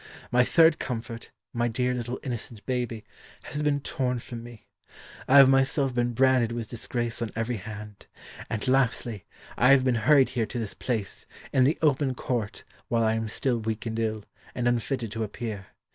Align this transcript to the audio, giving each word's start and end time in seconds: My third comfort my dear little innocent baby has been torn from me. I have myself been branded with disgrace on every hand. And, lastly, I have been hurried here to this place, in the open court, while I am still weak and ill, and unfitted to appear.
My 0.31 0.43
third 0.43 0.79
comfort 0.79 1.29
my 1.53 1.67
dear 1.67 1.93
little 1.93 2.19
innocent 2.23 2.65
baby 2.65 3.03
has 3.43 3.61
been 3.61 3.81
torn 3.81 4.17
from 4.17 4.41
me. 4.41 4.65
I 5.27 5.37
have 5.37 5.47
myself 5.47 5.93
been 5.93 6.13
branded 6.13 6.51
with 6.53 6.69
disgrace 6.69 7.21
on 7.21 7.29
every 7.35 7.57
hand. 7.57 8.07
And, 8.49 8.67
lastly, 8.67 9.25
I 9.59 9.69
have 9.69 9.83
been 9.85 9.93
hurried 10.09 10.29
here 10.29 10.47
to 10.47 10.57
this 10.57 10.73
place, 10.73 11.27
in 11.53 11.65
the 11.65 11.77
open 11.83 12.15
court, 12.15 12.63
while 12.87 13.03
I 13.03 13.13
am 13.13 13.27
still 13.27 13.59
weak 13.59 13.85
and 13.85 13.99
ill, 13.99 14.25
and 14.55 14.67
unfitted 14.67 15.11
to 15.11 15.23
appear. 15.23 15.67